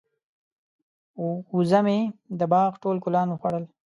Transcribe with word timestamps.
وزه 1.55 1.79
مې 1.85 1.99
د 2.39 2.41
باغ 2.51 2.71
ټول 2.83 2.95
ګلان 3.05 3.27
وخوړل. 3.29 3.65